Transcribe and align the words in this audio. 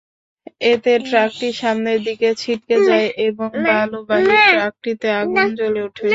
এতে 0.65 0.91
ট্রাকটি 1.07 1.47
সামনের 1.59 1.99
দিকে 2.07 2.29
ছিটকে 2.41 2.75
যায় 2.87 3.07
এবং 3.27 3.49
বালুবাহী 3.65 4.29
ট্রাকটিতে 4.49 5.07
আগুন 5.21 5.47
জ্বলে 5.57 5.79
ওঠে। 5.87 6.07